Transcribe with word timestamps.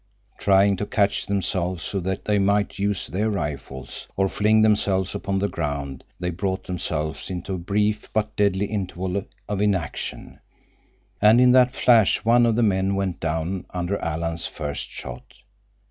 Trying 0.39 0.77
to 0.77 0.87
catch 0.87 1.27
themselves 1.27 1.83
so 1.83 1.99
that 1.99 2.25
they 2.25 2.39
might 2.39 2.79
use 2.79 3.05
their 3.05 3.29
rifles, 3.29 4.07
or 4.17 4.29
fling 4.29 4.63
themselves 4.63 5.13
upon 5.13 5.37
the 5.37 5.47
ground, 5.47 6.03
they 6.19 6.31
brought 6.31 6.63
themselves 6.63 7.29
into 7.29 7.53
a 7.53 7.59
brief 7.59 8.09
but 8.11 8.35
deadly 8.35 8.65
interval 8.65 9.25
of 9.47 9.61
inaction, 9.61 10.39
and 11.21 11.39
in 11.39 11.51
that 11.51 11.75
flash 11.75 12.25
one 12.25 12.47
of 12.47 12.55
the 12.55 12.63
men 12.63 12.95
went 12.95 13.19
down 13.19 13.67
under 13.69 13.99
Alan's 14.03 14.47
first 14.47 14.89
shot. 14.89 15.35